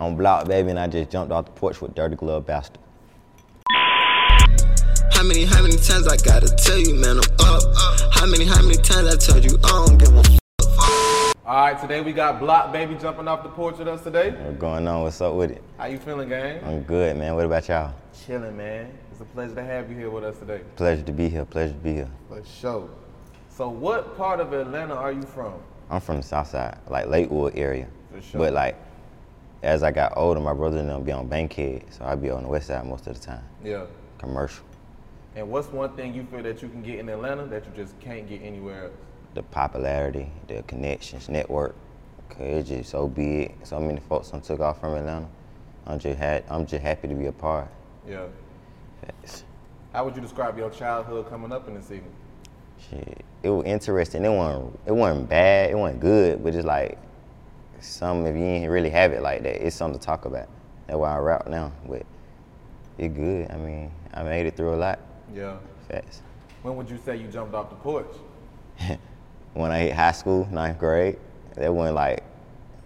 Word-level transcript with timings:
On 0.00 0.16
block, 0.16 0.48
baby, 0.48 0.70
and 0.70 0.78
I 0.78 0.86
just 0.86 1.10
jumped 1.10 1.30
off 1.30 1.44
the 1.44 1.50
porch 1.50 1.82
with 1.82 1.94
Dirty 1.94 2.16
Glove 2.16 2.46
Bastard. 2.46 2.78
How 5.12 5.22
many, 5.22 5.44
how 5.44 5.60
many 5.60 5.76
times 5.76 6.08
I 6.08 6.16
gotta 6.16 6.48
tell 6.56 6.78
you, 6.78 6.94
man, 6.94 7.18
I'm 7.18 7.46
up? 7.46 7.62
How 8.14 8.24
many, 8.24 8.46
how 8.46 8.62
many 8.62 8.76
times 8.76 9.14
I 9.14 9.16
told 9.16 9.44
you 9.44 9.58
I 9.62 9.68
don't 9.68 9.98
give 9.98 10.16
a 10.16 10.20
f- 10.20 11.34
All 11.44 11.54
right, 11.66 11.78
today 11.78 12.00
we 12.00 12.14
got 12.14 12.40
Bloc 12.40 12.72
Baby 12.72 12.94
jumping 12.94 13.28
off 13.28 13.42
the 13.42 13.50
porch 13.50 13.76
with 13.76 13.88
us 13.88 14.02
today. 14.02 14.30
What's 14.30 14.56
going 14.56 14.88
on? 14.88 15.02
What's 15.02 15.20
up 15.20 15.34
with 15.34 15.50
it? 15.50 15.62
How 15.76 15.84
you 15.84 15.98
feeling, 15.98 16.30
gang? 16.30 16.64
I'm 16.64 16.80
good, 16.80 17.18
man. 17.18 17.34
What 17.34 17.44
about 17.44 17.68
y'all? 17.68 17.92
Chilling, 18.26 18.56
man. 18.56 18.90
It's 19.12 19.20
a 19.20 19.24
pleasure 19.26 19.54
to 19.56 19.62
have 19.62 19.90
you 19.90 19.98
here 19.98 20.08
with 20.08 20.24
us 20.24 20.38
today. 20.38 20.62
Pleasure 20.76 21.02
to 21.02 21.12
be 21.12 21.28
here. 21.28 21.44
Pleasure 21.44 21.74
to 21.74 21.78
be 21.78 21.92
here. 21.92 22.08
For 22.30 22.42
sure. 22.42 22.88
So, 23.50 23.68
what 23.68 24.16
part 24.16 24.40
of 24.40 24.54
Atlanta 24.54 24.94
are 24.94 25.12
you 25.12 25.22
from? 25.22 25.52
I'm 25.90 26.00
from 26.00 26.16
the 26.16 26.22
South 26.22 26.48
Side, 26.48 26.78
like 26.88 27.06
Lakewood 27.08 27.54
area. 27.54 27.86
For 28.10 28.22
sure. 28.22 28.38
But 28.40 28.54
like, 28.54 28.76
as 29.62 29.82
I 29.82 29.90
got 29.90 30.14
older, 30.16 30.40
my 30.40 30.54
brother 30.54 30.78
and 30.78 30.88
them 30.88 31.02
be 31.02 31.12
on 31.12 31.28
Bankhead, 31.28 31.84
so 31.90 32.04
I 32.04 32.14
be 32.14 32.30
on 32.30 32.42
the 32.44 32.48
West 32.48 32.68
Side 32.68 32.86
most 32.86 33.06
of 33.06 33.18
the 33.18 33.26
time. 33.26 33.44
Yeah. 33.62 33.84
Commercial. 34.18 34.64
And 35.36 35.48
what's 35.50 35.68
one 35.68 35.94
thing 35.96 36.14
you 36.14 36.24
feel 36.24 36.42
that 36.42 36.62
you 36.62 36.68
can 36.68 36.82
get 36.82 36.98
in 36.98 37.08
Atlanta 37.08 37.46
that 37.46 37.64
you 37.64 37.72
just 37.76 37.98
can't 38.00 38.28
get 38.28 38.42
anywhere 38.42 38.84
else? 38.84 38.92
The 39.34 39.42
popularity, 39.42 40.30
the 40.48 40.62
connections, 40.62 41.28
network. 41.28 41.76
Cause 42.30 42.40
it's 42.40 42.68
just 42.68 42.90
so 42.90 43.08
big. 43.08 43.54
So 43.64 43.80
many 43.80 44.00
folks 44.00 44.30
done 44.30 44.40
took 44.40 44.60
off 44.60 44.80
from 44.80 44.94
Atlanta. 44.94 45.28
I'm 45.86 45.98
just 45.98 46.18
had, 46.18 46.44
I'm 46.48 46.66
just 46.66 46.82
happy 46.82 47.08
to 47.08 47.14
be 47.14 47.26
a 47.26 47.32
part. 47.32 47.68
Yeah. 48.08 48.26
How 49.92 50.04
would 50.04 50.14
you 50.14 50.22
describe 50.22 50.56
your 50.56 50.70
childhood 50.70 51.28
coming 51.28 51.52
up 51.52 51.66
in 51.68 51.74
the 51.74 51.82
city? 51.82 52.04
Shit, 52.88 53.24
it 53.42 53.50
was 53.50 53.64
interesting. 53.66 54.24
It 54.24 54.30
wasn't, 54.30 54.78
it 54.86 54.92
wasn't 54.92 55.28
bad. 55.28 55.70
It 55.70 55.76
wasn't 55.76 56.00
good, 56.00 56.42
but 56.42 56.54
it's 56.54 56.66
like 56.66 56.98
some 57.82 58.26
if 58.26 58.36
you 58.36 58.42
ain't 58.42 58.70
really 58.70 58.90
have 58.90 59.12
it 59.12 59.22
like 59.22 59.42
that, 59.42 59.64
it's 59.64 59.76
something 59.76 59.98
to 59.98 60.04
talk 60.04 60.24
about. 60.24 60.48
That's 60.86 60.98
why 60.98 61.14
I 61.14 61.18
rap 61.18 61.46
now. 61.46 61.72
But 61.88 62.04
it 62.98 63.14
good. 63.14 63.50
I 63.50 63.56
mean, 63.56 63.90
I 64.12 64.22
made 64.22 64.46
it 64.46 64.56
through 64.56 64.74
a 64.74 64.76
lot. 64.76 64.98
Yeah. 65.34 65.56
Fast. 65.88 66.22
When 66.62 66.76
would 66.76 66.90
you 66.90 66.98
say 67.04 67.16
you 67.16 67.28
jumped 67.28 67.54
off 67.54 67.70
the 67.70 67.76
porch? 67.76 68.14
When 69.52 69.72
I 69.72 69.80
hit 69.80 69.94
high 69.94 70.12
school, 70.12 70.46
ninth 70.52 70.78
grade, 70.78 71.18
that 71.56 71.74
wasn't 71.74 71.96
like, 71.96 72.22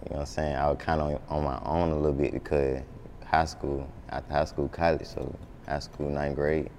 you 0.03 0.09
know 0.09 0.15
what 0.15 0.19
I'm 0.21 0.25
saying? 0.25 0.55
I 0.55 0.67
was 0.67 0.77
kind 0.79 0.99
of 0.99 1.21
on 1.29 1.43
my 1.43 1.59
own 1.63 1.91
a 1.91 1.95
little 1.95 2.11
bit 2.11 2.33
because 2.33 2.81
high 3.23 3.45
school, 3.45 3.87
after 4.09 4.33
high 4.33 4.45
school, 4.45 4.67
college, 4.69 5.05
so 5.05 5.37
high 5.67 5.77
school, 5.77 6.09
ninth 6.09 6.35
grade. 6.35 6.71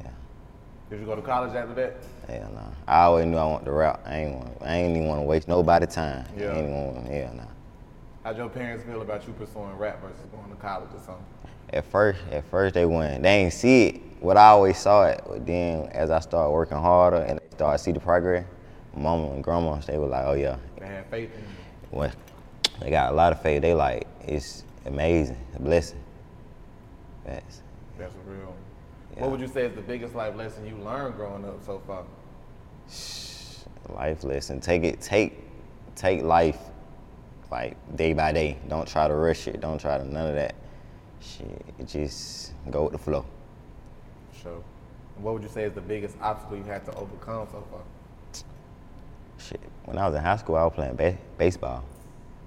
Yeah. 0.00 0.10
Did 0.90 0.98
you 0.98 1.06
go 1.06 1.14
to 1.14 1.22
college 1.22 1.54
after 1.54 1.74
that? 1.74 1.96
Hell 2.28 2.50
no. 2.54 2.72
I 2.88 3.02
always 3.02 3.26
knew 3.26 3.36
I 3.36 3.44
wanted 3.44 3.66
to 3.66 3.72
rap. 3.72 4.00
I 4.06 4.16
ain't 4.16 4.34
want, 4.34 4.56
I 4.62 4.76
ain't 4.76 4.96
even 4.96 5.08
want 5.08 5.20
to 5.20 5.26
waste 5.26 5.48
nobody 5.48 5.86
time. 5.86 6.26
Yeah. 6.36 6.46
I 6.46 6.58
ain't 6.58 6.70
want, 6.70 7.06
hell 7.06 7.34
no. 7.34 7.48
How'd 8.24 8.38
your 8.38 8.48
parents 8.48 8.84
feel 8.84 9.02
about 9.02 9.26
you 9.26 9.34
pursuing 9.34 9.76
rap 9.76 10.00
versus 10.00 10.24
going 10.32 10.48
to 10.48 10.56
college 10.56 10.88
or 10.94 11.00
something? 11.00 11.24
At 11.72 11.84
first, 11.84 12.20
at 12.30 12.44
first 12.50 12.74
they 12.74 12.86
went, 12.86 13.22
they 13.22 13.42
ain't 13.42 13.52
see 13.52 13.86
it. 13.86 14.00
What 14.20 14.38
I 14.38 14.48
always 14.48 14.78
saw 14.78 15.04
it, 15.04 15.22
but 15.26 15.44
then 15.44 15.88
as 15.92 16.10
I 16.10 16.20
started 16.20 16.50
working 16.50 16.78
harder 16.78 17.18
and 17.18 17.38
they 17.38 17.48
started 17.50 17.78
to 17.78 17.84
see 17.84 17.92
the 17.92 18.00
progress, 18.00 18.46
mama 18.96 19.30
and 19.32 19.44
grandma, 19.44 19.76
they 19.80 19.98
were 19.98 20.06
like, 20.06 20.24
oh 20.24 20.32
yeah. 20.32 20.56
They 20.78 20.86
had 20.86 21.04
faith 21.06 21.30
in 21.34 21.40
you. 21.40 21.46
Well, 21.90 22.12
they 22.80 22.90
got 22.90 23.12
a 23.12 23.14
lot 23.14 23.32
of 23.32 23.42
faith. 23.42 23.60
They 23.60 23.74
like, 23.74 24.06
it's 24.26 24.64
amazing, 24.86 25.36
a 25.54 25.60
blessing. 25.60 25.98
Facts. 27.26 27.60
That's 27.98 28.14
real. 28.26 28.54
Yeah. 29.14 29.22
What 29.22 29.30
would 29.32 29.40
you 29.40 29.46
say 29.46 29.66
is 29.66 29.74
the 29.74 29.82
biggest 29.82 30.14
life 30.14 30.34
lesson 30.34 30.66
you 30.66 30.76
learned 30.76 31.14
growing 31.14 31.44
up 31.44 31.62
so 31.64 31.80
far? 31.86 32.04
Life 33.94 34.24
lesson. 34.24 34.60
Take 34.60 34.82
it, 34.82 35.00
take, 35.00 35.38
take 35.94 36.22
life 36.22 36.58
like 37.50 37.76
day 37.96 38.12
by 38.12 38.32
day. 38.32 38.58
Don't 38.68 38.88
try 38.88 39.06
to 39.06 39.14
rush 39.14 39.46
it. 39.46 39.60
Don't 39.60 39.80
try 39.80 39.98
to 39.98 40.04
none 40.04 40.28
of 40.28 40.34
that. 40.34 40.54
Shit, 41.20 41.86
just 41.86 42.52
go 42.70 42.84
with 42.84 42.92
the 42.92 42.98
flow. 42.98 43.24
Sure. 44.42 44.62
What 45.18 45.34
would 45.34 45.42
you 45.42 45.48
say 45.48 45.64
is 45.64 45.72
the 45.72 45.80
biggest 45.80 46.16
obstacle 46.20 46.56
you 46.56 46.64
had 46.64 46.84
to 46.86 46.94
overcome 46.96 47.46
so 47.52 47.64
far? 47.70 47.82
Shit. 49.38 49.60
When 49.84 49.96
I 49.96 50.06
was 50.06 50.16
in 50.16 50.22
high 50.22 50.36
school, 50.36 50.56
I 50.56 50.64
was 50.64 50.72
playing 50.74 50.96
ba- 50.96 51.18
baseball, 51.38 51.84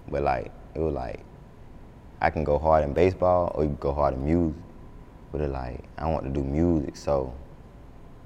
but 0.10 0.24
like 0.24 0.52
it 0.76 0.80
was 0.80 0.94
like 0.94 1.22
I 2.20 2.30
can 2.30 2.44
go 2.44 2.58
hard 2.60 2.84
in 2.84 2.94
baseball 2.94 3.52
or 3.56 3.64
you 3.64 3.70
can 3.70 3.78
go 3.78 3.94
hard 3.94 4.16
in 4.16 4.26
music. 4.26 4.62
But 5.32 5.42
it 5.42 5.50
like 5.50 5.84
I 5.98 6.10
want 6.10 6.26
to 6.26 6.32
do 6.32 6.44
music, 6.44 6.96
so 6.96 7.34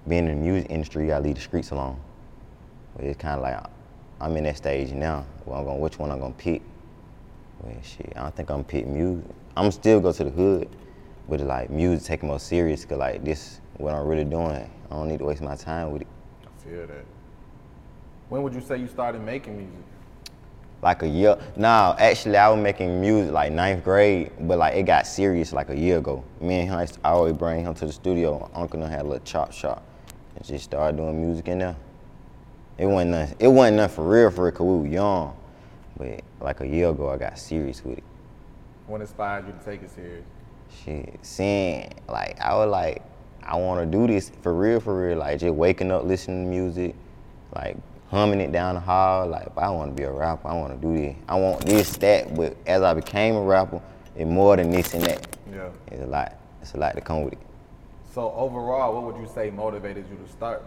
being 0.08 0.28
in 0.28 0.40
the 0.40 0.42
music 0.42 0.70
industry, 0.70 1.08
gotta 1.08 1.24
leave 1.24 1.36
the 1.36 1.42
streets 1.42 1.72
alone. 1.72 2.00
But 2.96 3.06
it's 3.06 3.20
kind 3.20 3.36
of 3.36 3.42
like 3.42 3.64
I'm 4.20 4.38
in 4.38 4.44
that 4.44 4.58
stage 4.58 4.92
now. 4.92 5.26
Well, 5.46 5.60
I'm 5.60 5.66
going 5.66 5.80
which 5.80 5.98
one 5.98 6.12
I'm 6.12 6.20
gonna 6.20 6.34
pick. 6.34 6.62
Well, 7.62 7.76
shit, 7.84 8.14
I 8.16 8.22
don't 8.22 8.36
think 8.36 8.50
I'm 8.50 8.64
pick 8.64 8.88
music. 8.88 9.26
I'm 9.56 9.72
still 9.72 10.00
go 10.00 10.12
to 10.12 10.24
the 10.24 10.30
hood, 10.30 10.70
but 11.28 11.40
it's 11.40 11.48
like 11.48 11.70
music 11.70 12.06
take 12.08 12.24
it 12.24 12.26
more 12.26 12.40
serious, 12.40 12.86
cause 12.86 12.98
like 12.98 13.24
this 13.24 13.62
what 13.78 13.94
I'm 13.94 14.06
really 14.06 14.24
doing. 14.24 14.70
I 14.90 14.94
don't 14.94 15.08
need 15.08 15.20
to 15.20 15.26
waste 15.26 15.42
my 15.42 15.56
time 15.56 15.92
with 15.92 16.04
it. 16.04 16.08
I 16.44 16.70
feel 16.70 16.88
that. 16.88 17.06
When 18.30 18.44
would 18.44 18.54
you 18.54 18.62
say 18.62 18.78
you 18.78 18.88
started 18.88 19.22
making 19.22 19.58
music? 19.58 19.76
Like 20.82 21.04
a 21.04 21.08
year. 21.08 21.38
No, 21.56 21.96
actually, 21.98 22.38
I 22.38 22.50
was 22.50 22.60
making 22.62 23.00
music 23.00 23.32
like 23.32 23.52
ninth 23.52 23.84
grade, 23.84 24.32
but 24.42 24.58
like 24.58 24.76
it 24.76 24.84
got 24.84 25.06
serious 25.06 25.54
like 25.54 25.70
a 25.70 25.78
year 25.78 25.98
ago. 26.00 26.24
Me 26.40 26.62
and 26.62 26.70
him, 26.70 26.78
I 26.80 26.86
to- 26.86 27.00
I 27.04 27.10
always 27.10 27.34
bring 27.34 27.64
him 27.64 27.74
to 27.76 27.86
the 27.86 27.92
studio. 27.92 28.50
Uncle 28.54 28.82
and 28.82 28.92
had 28.92 29.02
a 29.02 29.04
little 29.04 29.24
chop 29.24 29.52
shop, 29.52 29.84
and 30.36 30.46
just 30.46 30.64
started 30.66 30.98
doing 30.98 31.22
music 31.22 31.48
in 31.48 31.60
there. 31.60 31.76
It 32.78 32.88
wasn't 32.88 33.12
nothing. 33.12 33.36
It 33.40 33.48
wasn't 33.48 33.78
nothing 33.78 33.96
for 33.96 34.08
real, 34.08 34.32
for 34.32 34.46
real, 34.46 34.52
cause 34.54 34.66
we 34.66 34.78
were 34.78 34.88
young. 34.88 35.38
But 35.98 36.22
like 36.40 36.62
a 36.62 36.68
year 36.68 36.90
ago, 36.90 37.10
I 37.10 37.18
got 37.18 37.38
serious 37.38 37.84
with 37.86 38.00
it. 38.00 38.04
What 38.88 39.02
inspired 39.02 39.46
you 39.46 39.54
to 39.54 39.60
take 39.64 39.84
it 39.84 39.92
serious? 39.92 40.26
Shit, 40.84 41.20
seeing 41.22 41.92
like 42.08 42.40
I 42.42 42.56
was 42.56 42.70
like, 42.70 43.04
I 43.44 43.56
want 43.58 43.82
to 43.82 43.98
do 43.98 44.08
this 44.08 44.32
for 44.42 44.54
real, 44.54 44.80
for 44.80 45.08
real. 45.08 45.20
Like 45.20 45.40
just 45.40 45.54
waking 45.54 45.92
up, 45.92 46.06
listening 46.06 46.46
to 46.46 46.50
music, 46.50 46.96
like 47.56 47.78
humming 48.12 48.42
it 48.42 48.52
down 48.52 48.76
the 48.76 48.82
hall. 48.82 49.26
Like 49.26 49.48
I 49.58 49.70
want 49.72 49.96
to 49.96 49.96
be 49.96 50.04
a 50.04 50.12
rapper. 50.12 50.48
I 50.48 50.54
want 50.54 50.80
to 50.80 50.88
do 50.88 50.96
this. 50.96 51.16
I 51.28 51.36
want 51.40 51.66
this, 51.66 51.96
that. 51.98 52.36
But 52.36 52.56
as 52.68 52.84
I 52.84 52.94
became 52.94 53.36
a 53.36 53.42
rapper, 53.42 53.82
it 54.16 54.26
more 54.26 54.58
than 54.58 54.70
this 54.70 54.94
and 54.94 55.04
that. 55.06 55.38
Yeah. 55.52 55.70
It's 55.88 56.04
a 56.04 56.06
lot. 56.06 56.38
It's 56.62 56.74
a 56.74 56.78
lot 56.78 56.94
to 56.96 57.02
come 57.02 57.24
with 57.24 57.34
it. 57.34 57.40
So 58.14 58.32
overall, 58.34 58.94
what 58.94 59.14
would 59.14 59.22
you 59.22 59.32
say 59.34 59.50
motivated 59.50 60.06
you 60.12 60.18
to 60.18 60.32
start 60.32 60.64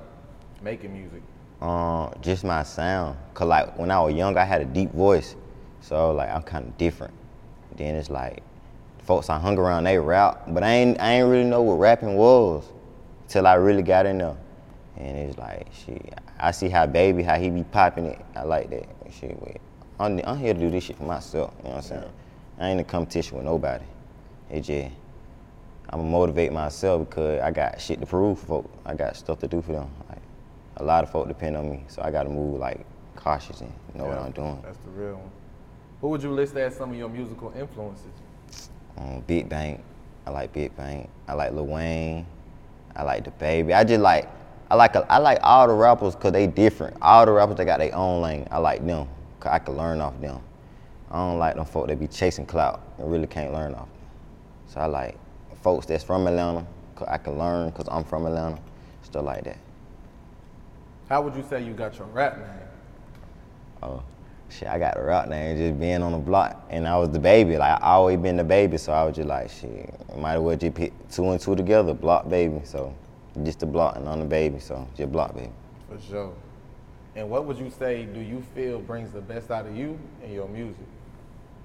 making 0.63 0.95
music? 0.95 1.23
Um, 1.61 2.13
just 2.23 2.43
my 2.43 2.63
sound. 2.63 3.19
Cause 3.35 3.47
like 3.47 3.79
when 3.79 3.91
I 3.91 4.01
was 4.01 4.15
young, 4.15 4.37
I 4.37 4.45
had 4.45 4.63
a 4.63 4.65
deep 4.65 4.93
voice, 4.93 5.37
so 5.81 6.13
like 6.13 6.31
I'm 6.31 6.43
kind 6.43 6.67
of 6.67 6.77
different. 6.79 7.13
Then 7.77 7.95
it's 7.95 8.09
like, 8.09 8.43
folks 9.03 9.29
I 9.29 9.39
hung 9.39 9.59
around, 9.59 9.85
they 9.85 9.99
rap, 9.99 10.45
but 10.49 10.63
I 10.63 10.73
ain't 10.73 11.01
I 11.01 11.15
ain't 11.15 11.29
really 11.29 11.45
know 11.45 11.63
what 11.63 11.75
rapping 11.75 12.17
was, 12.17 12.65
till 13.29 13.47
I 13.47 13.55
really 13.55 13.83
got 13.83 14.07
in 14.07 14.19
there. 14.19 14.37
And 14.97 15.17
it's 15.19 15.39
like, 15.39 15.67
shit, 15.73 16.15
I 16.39 16.51
see 16.53 16.69
how 16.69 16.87
baby, 16.87 17.23
how 17.23 17.37
he 17.37 17.51
be 17.51 17.65
popping 17.65 18.07
it. 18.07 18.25
I 18.37 18.43
like 18.43 18.71
that. 18.71 18.87
Shit, 19.13 19.41
wait, 19.43 19.61
I'm, 19.99 20.21
I'm 20.25 20.39
here 20.39 20.55
to 20.55 20.61
do 20.61 20.71
this 20.71 20.85
shit 20.85 20.97
for 20.97 21.05
myself. 21.05 21.53
You 21.59 21.65
know 21.65 21.71
what 21.71 21.77
I'm 21.77 21.83
saying? 21.83 22.13
I 22.59 22.69
ain't 22.69 22.81
in 22.81 22.87
competition 22.87 23.37
with 23.37 23.47
nobody. 23.47 23.85
It 24.51 24.61
just, 24.61 24.95
I'm 25.91 26.01
gonna 26.01 26.11
motivate 26.11 26.53
myself 26.53 27.09
because 27.09 27.41
I 27.41 27.51
got 27.51 27.81
shit 27.81 28.01
to 28.01 28.07
prove 28.07 28.39
for 28.39 28.47
folk. 28.47 28.71
I 28.85 28.95
got 28.95 29.17
stuff 29.17 29.41
to 29.41 29.49
do 29.49 29.61
for 29.63 29.73
them. 29.73 29.91
Like, 30.09 30.23
a 30.77 30.85
lot 30.85 31.05
of 31.05 31.11
folk 31.11 31.29
depend 31.29 31.57
on 31.57 31.71
me, 31.71 31.85
so 31.89 32.03
I 32.03 32.11
gotta 32.11 32.29
move 32.29 32.59
like 32.59 32.85
cautious 33.17 33.61
and 33.61 33.73
know 33.95 34.07
what 34.07 34.19
I'm 34.19 34.33
doing. 34.33 34.61
That's 34.63 34.79
the 34.79 34.91
real 34.91 35.15
one. 35.15 35.31
Who 36.01 36.09
would 36.09 36.23
you 36.23 36.33
list 36.33 36.57
as 36.57 36.77
some 36.77 36.91
of 36.91 36.97
your 36.97 37.09
musical 37.09 37.53
influences? 37.57 38.13
Um, 38.99 39.23
Big 39.27 39.49
Bang, 39.49 39.83
I 40.27 40.31
like 40.31 40.53
Big 40.53 40.77
Bang. 40.77 41.09
I 41.27 41.35
like 41.35 41.53
Lil 41.53 41.67
Wayne. 41.67 42.27
I 42.95 43.03
like 43.03 43.25
the 43.25 43.31
Baby. 43.33 43.73
I 43.75 43.85
just 43.85 44.01
like, 44.01 44.29
I 44.71 44.77
like, 44.77 44.95
a, 44.95 45.07
I 45.13 45.19
like 45.19 45.39
all 45.43 45.69
the 45.69 45.75
rappers 45.75 46.15
cause 46.15 46.33
they 46.33 46.47
different. 46.47 46.97
All 47.03 47.27
the 47.27 47.33
rappers 47.33 47.57
they 47.57 47.65
got 47.65 47.79
their 47.79 47.95
own 47.95 48.23
lane. 48.23 48.49
I 48.51 48.59
like 48.59 48.85
them, 48.85 49.09
cause 49.41 49.53
I 49.53 49.59
can 49.59 49.77
learn 49.77 50.01
off 50.01 50.19
them. 50.21 50.41
I 51.11 51.17
don't 51.17 51.39
like 51.39 51.55
them 51.55 51.65
folk 51.65 51.89
that 51.89 52.01
be 52.01 52.09
chasing 52.09 52.47
clout 52.47 52.83
and 52.99 53.11
really 53.11 53.27
can't 53.27 53.53
learn 53.53 53.75
off 53.75 53.89
them. 53.89 53.99
So 54.67 54.81
I 54.81 54.87
like 54.87 55.19
folks 55.63 55.87
that's 55.87 56.03
from 56.03 56.27
Atlanta, 56.27 56.67
cause 56.97 57.09
I 57.11 57.19
can 57.19 57.39
learn 57.39 57.71
cause 57.73 57.87
I'm 57.91 58.05
from 58.05 58.27
Atlanta, 58.27 58.59
stuff 59.03 59.25
like 59.25 59.45
that. 59.45 59.59
How 61.09 61.21
would 61.21 61.35
you 61.37 61.45
say 61.49 61.63
you 61.63 61.75
got 61.75 61.99
your 61.99 62.07
rap 62.09 62.39
name? 62.39 62.47
Oh, 63.83 64.03
shit, 64.49 64.69
I 64.69 64.79
got 64.79 64.97
a 64.97 65.03
rap 65.03 65.29
name 65.29 65.57
just 65.59 65.79
being 65.79 66.03
on 66.03 66.13
the 66.13 66.19
block, 66.19 66.67
and 66.71 66.89
I 66.89 66.97
was 66.97 67.11
the 67.11 67.19
baby. 67.19 67.59
Like 67.59 67.83
I 67.83 67.91
always 67.91 68.19
been 68.19 68.37
the 68.37 68.45
baby, 68.45 68.79
so 68.79 68.93
I 68.93 69.05
was 69.05 69.15
just 69.15 69.29
like, 69.29 69.51
shit, 69.51 69.95
might 70.17 70.35
as 70.35 70.41
well 70.41 70.57
just 70.57 70.75
put 70.75 71.11
two 71.11 71.29
and 71.31 71.41
two 71.41 71.55
together, 71.55 71.93
block 71.93 72.29
baby. 72.29 72.63
So 72.65 72.95
just 73.43 73.61
the 73.61 73.67
block 73.67 73.97
and 73.97 74.07
on 74.09 74.21
the 74.21 74.25
baby, 74.25 74.59
so 74.59 74.87
just 74.97 75.11
block 75.11 75.35
baby. 75.35 75.51
For 75.89 76.01
sure. 76.01 76.35
And 77.17 77.31
what 77.31 77.45
would 77.47 77.59
you 77.59 77.71
say 77.71 78.05
do 78.05 78.21
you 78.21 78.43
feel 78.55 78.81
brings 78.81 79.13
the 79.13 79.21
best 79.21 79.51
out 79.51 79.67
of 79.67 79.77
you 79.77 79.99
and 80.23 80.33
your 80.33 80.49
music? 80.49 80.87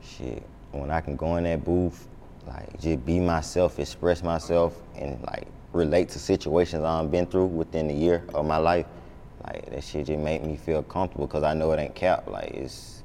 shit, 0.01 0.43
when 0.71 0.91
I 0.91 1.01
can 1.01 1.15
go 1.15 1.37
in 1.37 1.43
that 1.45 1.63
booth, 1.63 2.07
like 2.47 2.79
just 2.79 3.05
be 3.05 3.19
myself, 3.19 3.79
express 3.79 4.23
myself, 4.23 4.81
and 4.95 5.21
like 5.23 5.47
relate 5.73 6.09
to 6.09 6.19
situations 6.19 6.83
I've 6.83 7.11
been 7.11 7.25
through 7.25 7.47
within 7.47 7.87
the 7.87 7.93
year 7.93 8.23
of 8.33 8.45
my 8.45 8.57
life, 8.57 8.85
like 9.45 9.69
that 9.71 9.83
shit 9.83 10.07
just 10.07 10.19
make 10.19 10.43
me 10.43 10.57
feel 10.57 10.83
comfortable 10.83 11.27
because 11.27 11.43
I 11.43 11.53
know 11.53 11.71
it 11.71 11.79
ain't 11.79 11.95
cap. 11.95 12.27
Like 12.27 12.51
it's 12.51 13.03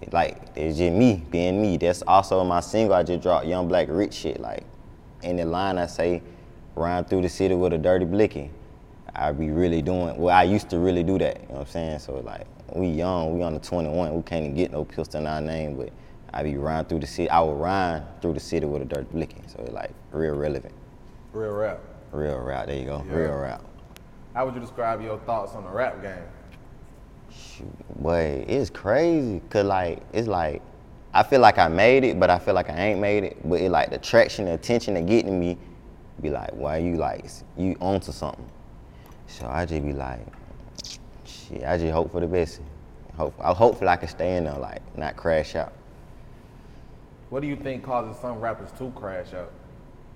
it, 0.00 0.12
like 0.12 0.42
it's 0.56 0.78
just 0.78 0.94
me 0.94 1.24
being 1.30 1.60
me. 1.60 1.76
That's 1.76 2.02
also 2.02 2.42
my 2.44 2.60
single 2.60 2.94
I 2.94 3.02
just 3.02 3.22
dropped, 3.22 3.46
Young 3.46 3.68
Black 3.68 3.88
Rich 3.90 4.14
shit. 4.14 4.40
Like 4.40 4.64
in 5.22 5.36
the 5.36 5.44
line 5.44 5.78
I 5.78 5.86
say, 5.86 6.22
ride 6.74 7.08
through 7.08 7.22
the 7.22 7.28
city 7.28 7.54
with 7.54 7.72
a 7.72 7.78
dirty 7.78 8.04
blicky. 8.04 8.50
I 9.14 9.32
be 9.32 9.50
really 9.50 9.82
doing 9.82 10.16
well. 10.16 10.34
I 10.36 10.44
used 10.44 10.70
to 10.70 10.78
really 10.78 11.02
do 11.02 11.18
that. 11.18 11.40
You 11.42 11.48
know 11.48 11.54
what 11.54 11.60
I'm 11.62 11.66
saying? 11.66 11.98
So 11.98 12.18
like, 12.20 12.46
we 12.74 12.88
young, 12.88 13.36
we 13.36 13.42
on 13.42 13.54
the 13.54 13.60
21. 13.60 14.14
We 14.14 14.22
can't 14.22 14.44
even 14.44 14.56
get 14.56 14.70
no 14.70 14.84
pistol 14.84 15.20
in 15.20 15.26
our 15.26 15.40
name, 15.40 15.76
but 15.76 15.90
I 16.32 16.42
be 16.44 16.56
riding 16.56 16.88
through 16.88 17.00
the 17.00 17.06
city. 17.06 17.28
I 17.28 17.40
would 17.40 17.58
ride 17.58 18.04
through 18.22 18.34
the 18.34 18.40
city 18.40 18.66
with 18.66 18.82
a 18.82 18.84
dirt 18.84 19.10
blicky. 19.12 19.42
So 19.48 19.58
it 19.64 19.72
like 19.72 19.90
real 20.12 20.34
relevant, 20.36 20.74
Real 21.32 21.50
rap. 21.52 21.80
real 22.12 22.38
rap. 22.38 22.66
There 22.66 22.76
you 22.76 22.84
go, 22.86 23.04
Yeah. 23.08 23.14
real 23.16 23.36
rap. 23.36 23.62
How 24.34 24.44
would 24.46 24.54
you 24.54 24.60
describe 24.60 25.02
your 25.02 25.18
thoughts 25.18 25.54
on 25.54 25.64
the 25.64 25.70
rap 25.70 26.00
game? 26.02 26.14
Shoot, 27.30 28.00
boy, 28.02 28.44
it's 28.46 28.70
crazy. 28.70 29.40
Cause 29.50 29.64
like 29.64 30.02
it's 30.12 30.28
like 30.28 30.62
I 31.12 31.24
feel 31.24 31.40
like 31.40 31.58
I 31.58 31.66
made 31.66 32.04
it, 32.04 32.20
but 32.20 32.30
I 32.30 32.38
feel 32.38 32.54
like 32.54 32.70
I 32.70 32.76
ain't 32.76 33.00
made 33.00 33.24
it. 33.24 33.36
But 33.48 33.60
it 33.60 33.70
like 33.70 33.90
the 33.90 33.98
traction, 33.98 34.44
the 34.44 34.54
attention 34.54 34.94
they 34.94 35.02
getting 35.02 35.40
me, 35.40 35.58
be 36.20 36.30
like, 36.30 36.50
why 36.52 36.78
you 36.78 36.96
like 36.96 37.24
you 37.56 37.76
onto 37.80 38.12
something? 38.12 38.44
So 39.26 39.46
I 39.46 39.64
just 39.64 39.82
be 39.84 39.92
like, 39.92 40.20
shit. 41.24 41.64
I 41.64 41.78
just 41.78 41.92
hope 41.92 42.12
for 42.12 42.20
the 42.20 42.26
best. 42.26 42.60
Hope, 43.16 43.34
I 43.40 43.52
hopefully 43.52 43.88
I 43.88 43.96
can 43.96 44.08
stay 44.08 44.36
in 44.36 44.44
there, 44.44 44.54
like 44.54 44.80
not 44.96 45.16
crash 45.16 45.54
out. 45.54 45.72
What 47.28 47.42
do 47.42 47.48
you 47.48 47.56
think 47.56 47.84
causes 47.84 48.20
some 48.20 48.40
rappers 48.40 48.70
to 48.78 48.90
crash 48.90 49.34
out? 49.34 49.52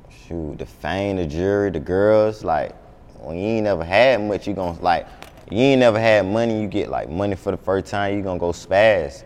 Shoot, 0.08 0.58
the 0.58 0.66
fame, 0.66 1.16
the 1.16 1.26
jury, 1.26 1.70
the 1.70 1.80
girls, 1.80 2.44
like 2.44 2.74
when 3.20 3.36
you 3.36 3.44
ain't 3.44 3.64
never 3.64 3.84
had 3.84 4.20
much, 4.20 4.46
you 4.46 4.54
gon' 4.54 4.78
like 4.80 5.06
you 5.50 5.58
ain't 5.58 5.80
never 5.80 5.98
had 6.00 6.26
money, 6.26 6.60
you 6.60 6.66
get 6.66 6.90
like 6.90 7.08
money 7.08 7.36
for 7.36 7.50
the 7.50 7.56
first 7.56 7.86
time, 7.86 8.16
you 8.16 8.22
gonna 8.22 8.38
go 8.38 8.50
spaz. 8.50 9.24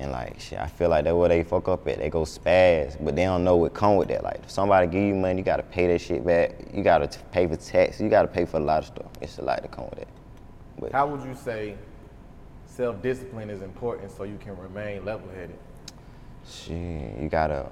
And 0.00 0.12
like 0.12 0.40
shit, 0.40 0.58
I 0.58 0.66
feel 0.66 0.88
like 0.88 1.04
that's 1.04 1.14
where 1.14 1.28
they 1.28 1.44
fuck 1.44 1.68
up 1.68 1.86
at. 1.86 1.98
They 1.98 2.08
go 2.08 2.22
spaz, 2.22 2.96
but 3.04 3.14
they 3.14 3.24
don't 3.24 3.44
know 3.44 3.56
what 3.56 3.74
come 3.74 3.96
with 3.96 4.08
that. 4.08 4.24
Like 4.24 4.40
if 4.42 4.50
somebody 4.50 4.86
give 4.86 5.02
you 5.02 5.14
money, 5.14 5.38
you 5.38 5.44
gotta 5.44 5.62
pay 5.62 5.88
that 5.88 6.00
shit 6.00 6.24
back. 6.26 6.52
You 6.72 6.82
gotta 6.82 7.06
t- 7.06 7.20
pay 7.30 7.46
for 7.46 7.56
tax. 7.56 8.00
You 8.00 8.08
gotta 8.08 8.26
pay 8.26 8.46
for 8.46 8.56
a 8.56 8.60
lot 8.60 8.78
of 8.78 8.86
stuff. 8.86 9.10
It's 9.20 9.36
a 9.36 9.42
lot 9.42 9.62
to 9.62 9.68
come 9.68 9.84
with 9.84 9.98
that. 9.98 10.08
But 10.78 10.92
How 10.92 11.06
would 11.06 11.22
you 11.22 11.34
say 11.34 11.76
self-discipline 12.64 13.50
is 13.50 13.60
important 13.60 14.10
so 14.10 14.22
you 14.24 14.38
can 14.38 14.56
remain 14.56 15.04
level-headed? 15.04 15.58
Shit, 16.48 17.20
you 17.20 17.28
gotta, 17.30 17.70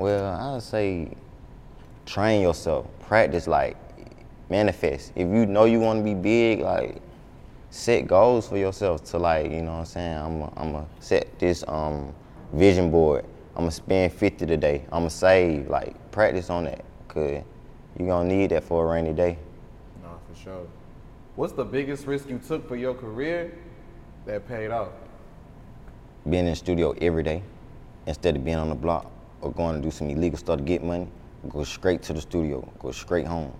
well, 0.00 0.34
I 0.34 0.54
would 0.54 0.62
say 0.62 1.12
train 2.04 2.42
yourself, 2.42 2.86
practice, 2.98 3.46
like 3.46 3.76
manifest. 4.50 5.12
If 5.14 5.28
you 5.28 5.46
know 5.46 5.66
you 5.66 5.78
wanna 5.78 6.02
be 6.02 6.14
big, 6.14 6.62
like 6.62 7.00
set 7.74 8.06
goals 8.06 8.48
for 8.48 8.56
yourself 8.56 9.02
to 9.04 9.18
like, 9.18 9.50
you 9.50 9.62
know 9.62 9.72
what 9.72 9.78
I'm 9.78 9.84
saying? 9.84 10.16
I'm 10.56 10.72
gonna 10.72 10.86
set 11.00 11.38
this 11.38 11.64
um, 11.66 12.14
vision 12.52 12.90
board. 12.90 13.24
I'm 13.56 13.62
gonna 13.62 13.70
spend 13.72 14.12
50 14.12 14.46
today. 14.46 14.84
I'm 14.92 15.00
gonna 15.00 15.10
save, 15.10 15.68
like 15.68 16.10
practice 16.12 16.50
on 16.50 16.64
that, 16.64 16.84
cause 17.08 17.42
you're 17.98 18.08
gonna 18.08 18.28
need 18.28 18.50
that 18.50 18.62
for 18.62 18.84
a 18.84 18.92
rainy 18.92 19.12
day. 19.12 19.38
No, 20.02 20.10
for 20.28 20.40
sure. 20.40 20.66
What's 21.34 21.52
the 21.52 21.64
biggest 21.64 22.06
risk 22.06 22.28
you 22.28 22.38
took 22.38 22.68
for 22.68 22.76
your 22.76 22.94
career 22.94 23.58
that 24.24 24.46
paid 24.46 24.70
off? 24.70 24.90
being 26.30 26.46
in 26.46 26.52
the 26.52 26.56
studio 26.56 26.94
every 27.02 27.22
day 27.22 27.42
instead 28.06 28.34
of 28.34 28.42
being 28.44 28.56
on 28.56 28.70
the 28.70 28.74
block 28.74 29.10
or 29.42 29.52
going 29.52 29.76
to 29.76 29.82
do 29.82 29.90
some 29.90 30.08
illegal 30.08 30.38
stuff 30.38 30.56
to 30.56 30.64
get 30.64 30.82
money, 30.82 31.06
go 31.50 31.62
straight 31.64 32.02
to 32.02 32.14
the 32.14 32.20
studio, 32.20 32.66
go 32.78 32.90
straight 32.90 33.26
home. 33.26 33.52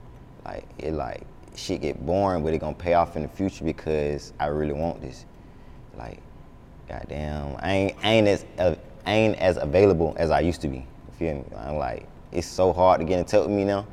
Like 0.46 0.66
it 0.78 0.92
like 0.92 1.26
shit 1.56 1.80
get 1.80 2.04
boring, 2.04 2.42
but 2.42 2.52
it 2.52 2.58
gonna 2.58 2.74
pay 2.74 2.94
off 2.94 3.16
in 3.16 3.22
the 3.22 3.28
future 3.28 3.64
because 3.64 4.32
I 4.38 4.46
really 4.46 4.72
want 4.72 5.00
this. 5.00 5.24
Like, 5.96 6.20
goddamn, 6.88 7.56
I 7.60 7.72
ain't 7.72 7.96
I 8.02 8.10
ain't 8.10 8.28
as 8.28 8.44
uh, 8.58 8.74
I 9.06 9.12
ain't 9.12 9.38
as 9.38 9.56
available 9.56 10.14
as 10.18 10.30
I 10.30 10.40
used 10.40 10.60
to 10.62 10.68
be. 10.68 10.78
You 10.78 11.14
feel 11.18 11.34
me? 11.34 11.44
I'm 11.56 11.76
like, 11.76 12.06
it's 12.32 12.46
so 12.46 12.72
hard 12.72 13.00
to 13.00 13.06
get 13.06 13.18
in 13.18 13.24
touch 13.24 13.46
with 13.46 13.56
me 13.56 13.64
now. 13.64 13.86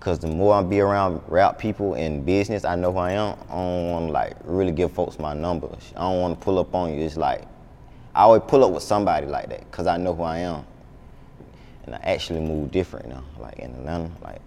Cause 0.00 0.20
the 0.20 0.28
more 0.28 0.54
I 0.54 0.62
be 0.62 0.78
around 0.78 1.20
rap 1.26 1.58
people 1.58 1.94
in 1.94 2.24
business, 2.24 2.64
I 2.64 2.76
know 2.76 2.92
who 2.92 2.98
I 2.98 3.12
am. 3.12 3.36
I 3.50 3.54
don't 3.54 3.90
want 3.90 4.06
to 4.06 4.12
like 4.12 4.36
really 4.44 4.70
give 4.70 4.92
folks 4.92 5.18
my 5.18 5.34
number. 5.34 5.68
I 5.96 6.00
don't 6.00 6.20
want 6.20 6.38
to 6.38 6.44
pull 6.44 6.60
up 6.60 6.72
on 6.72 6.94
you. 6.94 7.00
It's 7.04 7.16
like 7.16 7.42
I 8.14 8.22
always 8.22 8.42
pull 8.46 8.64
up 8.64 8.72
with 8.72 8.84
somebody 8.84 9.26
like 9.26 9.48
that 9.48 9.68
because 9.70 9.88
I 9.88 9.96
know 9.96 10.14
who 10.14 10.22
I 10.22 10.38
am. 10.38 10.64
And 11.86 11.96
I 11.96 11.98
actually 12.04 12.40
move 12.40 12.70
different 12.70 13.08
now. 13.08 13.24
Like 13.40 13.58
in 13.58 13.72
Atlanta, 13.72 14.10
like 14.22 14.40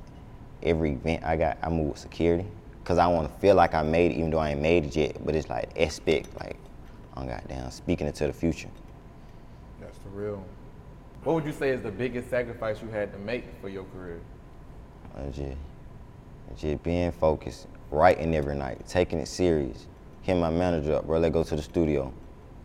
every 0.64 0.94
event 0.94 1.24
I 1.26 1.36
got, 1.36 1.58
I 1.62 1.70
move 1.70 1.90
with 1.90 1.98
security 1.98 2.46
because 2.84 2.98
I 2.98 3.08
want 3.08 3.32
to 3.32 3.40
feel 3.40 3.56
like 3.56 3.74
I 3.74 3.84
made 3.84 4.12
it, 4.12 4.16
even 4.16 4.32
though 4.32 4.40
I 4.40 4.52
ain't 4.52 4.62
made 4.62 4.86
it 4.86 4.96
yet. 4.96 5.26
But 5.26 5.36
it's 5.36 5.50
like 5.50 5.70
aspect, 5.80 6.30
like 6.40 6.58
I'm 7.16 7.28
goddamn 7.28 7.70
speaking 7.72 8.08
into 8.08 8.28
the 8.28 8.34
future. 8.34 8.70
That's 9.80 9.98
the 10.00 10.10
real. 10.10 10.44
What 11.24 11.36
would 11.36 11.46
you 11.46 11.52
say 11.52 11.70
is 11.70 11.82
the 11.82 11.92
biggest 11.92 12.30
sacrifice 12.30 12.82
you 12.82 12.90
had 12.90 13.12
to 13.14 13.20
make 13.20 13.46
for 13.62 13.70
your 13.70 13.84
career? 13.86 14.20
Uh, 15.16 15.30
just, 15.30 15.58
just 16.58 16.82
being 16.84 17.12
focused, 17.12 17.68
writing 17.92 18.34
every 18.36 18.56
night, 18.56 18.88
taking 18.88 19.20
it 19.20 19.28
serious. 19.28 19.88
Hit 20.24 20.36
my 20.36 20.50
manager 20.50 20.96
up, 20.96 21.06
bro. 21.06 21.20
Let's 21.20 21.34
go 21.34 21.44
to 21.44 21.56
the 21.56 21.62
studio. 21.62 22.12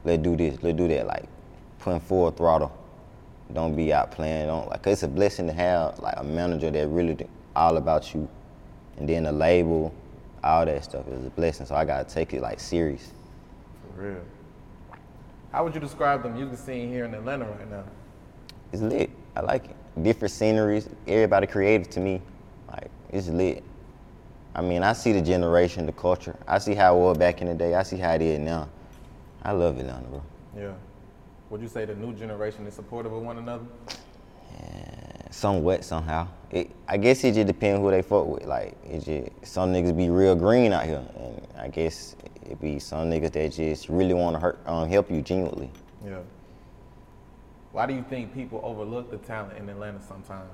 Let's 0.05 0.23
do 0.23 0.37
this. 0.37 0.63
Let's 0.63 0.77
do 0.77 0.89
that. 0.89 1.07
Like 1.07 1.25
putting 1.79 2.01
full 2.01 2.31
throttle. 2.31 2.73
Don't 3.53 3.77
be 3.77 3.93
out 3.93 4.11
playing. 4.11 4.47
Don't 4.47 4.69
like. 4.69 4.83
'cause 4.83 4.95
It's 4.95 5.03
a 5.05 5.09
blessing 5.09 5.47
to 5.47 5.53
have 5.53 5.99
like 6.01 6.15
a 6.17 6.25
manager 6.25 6.71
that 6.71 6.89
really 6.89 7.17
all 7.55 7.77
about 7.77 8.15
you, 8.15 8.29
and 8.97 9.09
then 9.09 9.25
the 9.25 9.33
label, 9.33 9.93
all 10.47 10.65
that 10.65 10.85
stuff 10.85 11.07
is 11.09 11.27
a 11.27 11.31
blessing. 11.31 11.67
So 11.67 11.75
I 11.75 11.85
gotta 11.85 12.09
take 12.09 12.33
it 12.33 12.41
like 12.41 12.61
serious. 12.61 13.13
For 13.95 14.03
real. 14.03 14.21
How 15.53 15.65
would 15.65 15.75
you 15.75 15.81
describe 15.81 16.23
the 16.23 16.29
music 16.29 16.59
scene 16.59 16.89
here 16.89 17.05
in 17.05 17.15
Atlanta 17.15 17.47
right 17.47 17.71
now? 17.71 17.85
It's 18.73 18.83
lit. 18.83 19.11
I 19.35 19.41
like 19.41 19.67
it. 19.67 19.77
Different 20.03 20.33
sceneries. 20.33 20.89
Everybody 21.07 21.47
creative 21.47 21.89
to 21.91 22.01
me. 22.01 22.23
Like 22.71 22.91
it's 23.11 23.29
lit. 23.29 23.65
I 24.55 24.63
mean, 24.63 24.83
I 24.83 24.95
see 24.95 25.13
the 25.13 25.21
generation, 25.21 25.85
the 25.85 25.93
culture. 25.93 26.37
I 26.49 26.59
see 26.59 26.75
how 26.75 26.97
it 26.97 27.01
was 27.01 27.19
back 27.19 27.43
in 27.43 27.49
the 27.49 27.55
day. 27.55 27.75
I 27.75 27.83
see 27.83 27.99
how 27.99 28.13
it 28.15 28.23
is 28.23 28.39
now. 28.39 28.69
I 29.43 29.53
love 29.53 29.79
Atlanta, 29.79 30.09
bro. 30.09 30.23
Yeah. 30.57 30.73
Would 31.51 31.61
you 31.61 31.69
say 31.69 31.85
the 31.85 31.95
new 31.95 32.15
generation 32.15 32.67
is 32.67 32.75
supportive 32.75 33.13
of 33.13 33.23
one 33.23 33.39
another? 33.39 33.65
Somewhat, 35.31 35.85
somehow. 35.85 36.29
It, 36.51 36.71
I 36.89 36.97
guess 36.97 37.25
it 37.25 37.35
just 37.35 37.47
depends 37.47 37.81
who 37.81 37.91
they 37.91 38.03
fuck 38.03 38.27
with. 38.27 38.45
Like, 38.45 38.77
it 38.85 39.05
just 39.05 39.53
some 39.53 39.73
niggas 39.73 39.97
be 39.97 40.11
real 40.11 40.35
green 40.35 40.73
out 40.73 40.85
here, 40.85 41.05
and 41.19 41.47
I 41.59 41.69
guess 41.69 42.17
it 42.49 42.61
be 42.61 42.79
some 42.79 43.11
niggas 43.11 43.33
that 43.33 43.53
just 43.53 43.89
really 43.89 44.15
want 44.15 44.37
to 44.37 44.41
hurt, 44.41 44.61
um, 44.67 44.89
help 44.89 45.11
you 45.11 45.23
genuinely. 45.23 45.71
Yeah. 46.05 46.19
Why 47.73 47.87
do 47.87 47.95
you 47.95 48.05
think 48.09 48.33
people 48.33 48.61
overlook 48.63 49.11
the 49.11 49.19
talent 49.19 49.59
in 49.59 49.69
Atlanta 49.69 50.01
sometimes? 50.01 50.51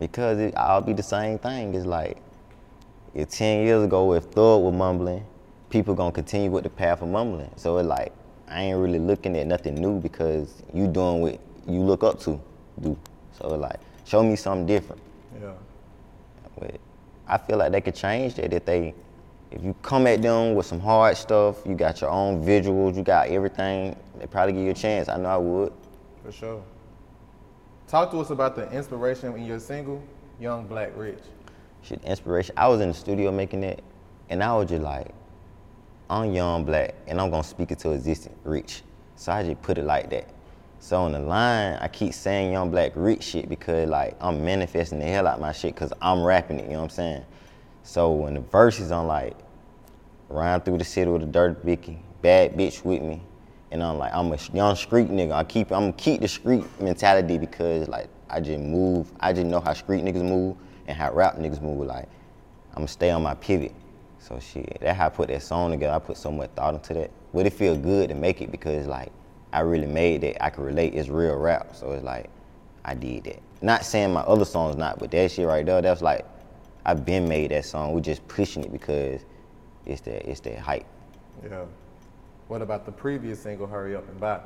because 0.00 0.38
it 0.38 0.56
all 0.56 0.80
be 0.80 0.94
the 0.94 1.02
same 1.02 1.38
thing. 1.38 1.74
It's 1.74 1.86
like 1.86 2.16
if 3.14 3.28
ten 3.28 3.64
years 3.64 3.84
ago 3.84 4.14
if 4.14 4.24
Thug 4.24 4.62
was 4.62 4.74
mumbling, 4.74 5.24
people 5.68 5.94
gonna 5.94 6.10
continue 6.10 6.50
with 6.50 6.64
the 6.64 6.70
path 6.70 7.02
of 7.02 7.08
mumbling. 7.08 7.50
So 7.54 7.76
it 7.78 7.84
like 7.84 8.12
I 8.48 8.62
ain't 8.62 8.78
really 8.78 8.98
looking 8.98 9.36
at 9.36 9.46
nothing 9.46 9.76
new 9.76 10.00
because 10.00 10.62
you 10.74 10.88
doing 10.88 11.20
what 11.20 11.38
you 11.68 11.80
look 11.80 12.02
up 12.02 12.18
to 12.20 12.40
do. 12.80 12.98
So 13.38 13.48
like 13.48 13.78
show 14.10 14.24
me 14.24 14.34
something 14.34 14.66
different. 14.66 15.00
Yeah. 15.40 15.52
But 16.58 16.80
I 17.28 17.38
feel 17.38 17.58
like 17.58 17.70
they 17.70 17.80
could 17.80 17.94
change 17.94 18.34
that 18.34 18.52
if 18.52 18.64
they 18.64 18.94
if 19.52 19.62
you 19.62 19.74
come 19.82 20.06
at 20.06 20.22
them 20.22 20.54
with 20.54 20.66
some 20.66 20.80
hard 20.80 21.16
stuff, 21.16 21.56
you 21.66 21.74
got 21.74 22.00
your 22.00 22.10
own 22.10 22.44
visuals, 22.44 22.96
you 22.96 23.02
got 23.02 23.28
everything, 23.28 23.96
they 24.18 24.26
probably 24.26 24.52
give 24.52 24.62
you 24.62 24.70
a 24.70 24.74
chance. 24.74 25.08
I 25.08 25.16
know 25.16 25.28
I 25.28 25.36
would. 25.36 25.72
For 26.24 26.30
sure. 26.30 26.62
Talk 27.88 28.12
to 28.12 28.18
us 28.18 28.30
about 28.30 28.54
the 28.54 28.70
inspiration 28.70 29.34
in 29.34 29.44
your 29.44 29.58
single, 29.58 30.00
Young 30.38 30.66
Black 30.68 30.92
Rich. 30.96 31.18
shit, 31.82 32.02
inspiration. 32.04 32.54
I 32.56 32.68
was 32.68 32.80
in 32.80 32.88
the 32.88 32.94
studio 32.94 33.32
making 33.32 33.62
that, 33.62 33.80
and 34.28 34.40
I 34.42 34.54
was 34.54 34.68
just 34.68 34.82
like, 34.82 35.08
I'm 36.08 36.32
young 36.32 36.64
black, 36.64 36.94
and 37.08 37.20
I'm 37.20 37.30
gonna 37.30 37.42
speak 37.42 37.72
it 37.72 37.80
to 37.80 37.90
existence, 37.90 38.36
rich. 38.44 38.82
So 39.16 39.32
I 39.32 39.42
just 39.42 39.60
put 39.62 39.78
it 39.78 39.84
like 39.84 40.10
that. 40.10 40.28
So 40.82 41.02
on 41.02 41.12
the 41.12 41.20
line, 41.20 41.78
I 41.80 41.88
keep 41.88 42.14
saying 42.14 42.52
young 42.52 42.70
black 42.70 42.92
rich 42.94 43.22
shit 43.22 43.50
because 43.50 43.88
like 43.88 44.16
I'm 44.18 44.42
manifesting 44.42 44.98
the 44.98 45.04
hell 45.04 45.26
out 45.26 45.38
my 45.38 45.52
shit 45.52 45.74
because 45.74 45.92
I'm 46.00 46.22
rapping 46.22 46.58
it. 46.58 46.64
You 46.64 46.70
know 46.70 46.76
what 46.78 46.84
I'm 46.84 46.90
saying? 46.90 47.24
So 47.82 48.12
when 48.12 48.32
the 48.34 48.40
verses, 48.40 48.90
I'm 48.90 49.06
like, 49.06 49.36
ride 50.30 50.64
through 50.64 50.78
the 50.78 50.84
city 50.84 51.10
with 51.10 51.22
a 51.22 51.26
dirty 51.26 51.60
bicky, 51.64 51.98
bad 52.22 52.54
bitch 52.54 52.82
with 52.82 53.02
me, 53.02 53.20
And 53.70 53.82
I'm 53.82 53.98
like, 53.98 54.14
I'm 54.14 54.32
a 54.32 54.38
young 54.54 54.74
street 54.74 55.08
nigga. 55.08 55.32
I 55.32 55.44
keep, 55.44 55.70
I'm 55.70 55.92
keep 55.92 56.22
the 56.22 56.28
street 56.28 56.64
mentality 56.80 57.36
because 57.36 57.86
like 57.86 58.08
I 58.30 58.40
just 58.40 58.60
move. 58.60 59.12
I 59.20 59.34
just 59.34 59.46
know 59.46 59.60
how 59.60 59.74
street 59.74 60.02
niggas 60.02 60.24
move 60.26 60.56
and 60.86 60.96
how 60.96 61.12
rap 61.12 61.36
niggas 61.36 61.60
move. 61.60 61.86
Like 61.86 62.08
I'm 62.74 62.86
stay 62.86 63.10
on 63.10 63.22
my 63.22 63.34
pivot. 63.34 63.74
So 64.18 64.38
shit, 64.38 64.78
that's 64.80 64.96
how 64.96 65.06
I 65.06 65.08
put 65.10 65.28
that 65.28 65.42
song 65.42 65.72
together. 65.72 65.92
I 65.92 65.98
put 65.98 66.16
so 66.16 66.32
much 66.32 66.50
thought 66.56 66.72
into 66.72 66.94
that. 66.94 67.10
But 67.34 67.44
it 67.44 67.52
feel 67.52 67.76
good 67.76 68.08
to 68.08 68.14
make 68.14 68.40
it 68.40 68.50
because 68.50 68.86
like 68.86 69.12
I 69.52 69.60
really 69.60 69.86
made 69.86 70.20
that. 70.22 70.42
I 70.42 70.50
can 70.50 70.64
relate. 70.64 70.94
It's 70.94 71.08
real 71.08 71.36
rap. 71.36 71.74
So 71.74 71.92
it's 71.92 72.04
like 72.04 72.30
I 72.84 72.94
did 72.94 73.24
that. 73.24 73.40
Not 73.62 73.84
saying 73.84 74.12
my 74.12 74.20
other 74.20 74.44
songs 74.44 74.76
not, 74.76 74.98
but 74.98 75.10
that 75.10 75.30
shit 75.30 75.46
right 75.46 75.64
there, 75.66 75.82
that's 75.82 76.02
like 76.02 76.24
I've 76.86 77.04
been 77.04 77.28
made 77.28 77.50
that 77.50 77.64
song. 77.64 77.92
We're 77.92 78.00
just 78.00 78.26
pushing 78.28 78.64
it 78.64 78.72
because 78.72 79.24
it's 79.86 80.00
that 80.02 80.28
it's 80.28 80.40
that 80.40 80.58
hype. 80.58 80.86
Yeah. 81.44 81.64
What 82.48 82.62
about 82.62 82.84
the 82.84 82.92
previous 82.92 83.40
single, 83.40 83.66
Hurry 83.66 83.94
Up 83.94 84.08
and 84.08 84.18
Buy? 84.18 84.40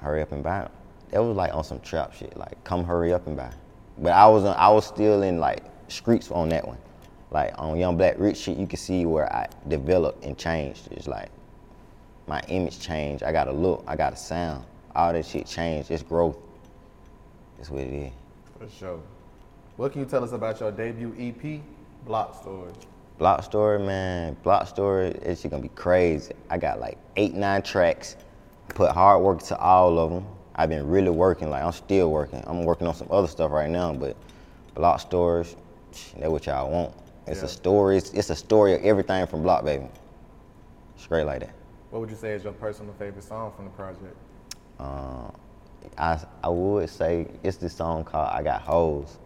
Hurry 0.00 0.22
up 0.22 0.32
and 0.32 0.42
buy. 0.42 0.68
That 1.10 1.22
was 1.22 1.36
like 1.36 1.52
on 1.52 1.64
some 1.64 1.80
trap 1.80 2.14
shit. 2.14 2.36
Like 2.36 2.62
come 2.64 2.84
hurry 2.84 3.12
up 3.12 3.26
and 3.26 3.36
buy. 3.36 3.52
But 3.98 4.12
I 4.12 4.26
was 4.26 4.44
I 4.44 4.68
was 4.68 4.86
still 4.86 5.22
in 5.22 5.38
like 5.38 5.62
streets 5.88 6.30
on 6.30 6.48
that 6.50 6.66
one. 6.66 6.78
Like 7.30 7.52
on 7.58 7.76
Young 7.78 7.96
Black 7.96 8.14
Rich 8.18 8.38
shit, 8.38 8.56
you 8.56 8.66
can 8.66 8.78
see 8.78 9.04
where 9.04 9.30
I 9.32 9.46
developed 9.68 10.24
and 10.24 10.38
changed. 10.38 10.88
It's 10.90 11.06
like 11.06 11.28
my 12.30 12.40
image 12.48 12.78
changed. 12.78 13.24
I 13.24 13.32
got 13.32 13.48
a 13.48 13.52
look. 13.52 13.82
I 13.88 13.96
got 13.96 14.12
a 14.12 14.16
sound. 14.16 14.64
All 14.94 15.12
that 15.12 15.26
shit 15.26 15.46
changed. 15.46 15.90
It's 15.90 16.02
growth. 16.02 16.36
That's 17.58 17.68
what 17.70 17.82
it 17.82 17.92
is. 17.92 18.12
For 18.58 18.68
sure. 18.78 19.00
What 19.76 19.92
can 19.92 20.00
you 20.02 20.06
tell 20.06 20.22
us 20.22 20.32
about 20.32 20.60
your 20.60 20.70
debut 20.70 21.12
EP, 21.18 21.60
Bloc 22.06 22.40
Stories? 22.40 22.74
Bloc 23.18 23.42
Story, 23.42 23.80
man. 23.80 24.36
Bloc 24.44 24.68
Story, 24.68 25.08
it's 25.22 25.44
gonna 25.44 25.60
be 25.62 25.68
crazy. 25.70 26.32
I 26.48 26.56
got 26.56 26.78
like 26.80 26.98
eight, 27.16 27.34
nine 27.34 27.62
tracks. 27.62 28.16
Put 28.68 28.92
hard 28.92 29.22
work 29.22 29.42
to 29.44 29.58
all 29.58 29.98
of 29.98 30.10
them. 30.10 30.24
I've 30.54 30.68
been 30.68 30.86
really 30.88 31.10
working. 31.10 31.50
Like 31.50 31.62
I'm 31.64 31.72
still 31.72 32.10
working. 32.12 32.42
I'm 32.46 32.64
working 32.64 32.86
on 32.86 32.94
some 32.94 33.08
other 33.10 33.28
stuff 33.28 33.50
right 33.50 33.68
now, 33.68 33.92
but 33.92 34.16
Bloc 34.74 35.00
Stories, 35.00 35.56
that's 36.16 36.28
what 36.30 36.46
y'all 36.46 36.70
want. 36.70 36.94
It's 37.26 37.40
Yeah. 37.40 37.46
a 37.46 37.48
story. 37.48 37.96
It's, 37.96 38.10
it's 38.12 38.30
a 38.30 38.36
story 38.36 38.74
of 38.74 38.82
everything 38.84 39.26
from 39.26 39.42
Bloc 39.42 39.64
Baby. 39.64 39.88
Straight 40.96 41.24
like 41.24 41.40
that. 41.40 41.54
What 41.90 42.00
would 42.00 42.10
you 42.10 42.16
say 42.16 42.32
is 42.32 42.44
your 42.44 42.52
personal 42.52 42.94
favorite 42.94 43.24
song 43.24 43.52
from 43.56 43.64
the 43.64 43.70
project? 43.72 44.16
Uh, 44.78 45.30
I 45.98 46.20
I 46.42 46.48
would 46.48 46.88
say 46.88 47.26
it's 47.42 47.56
this 47.56 47.74
song 47.74 48.04
called 48.04 48.30
I 48.32 48.42
Got 48.42 48.60
Holes," 48.62 49.18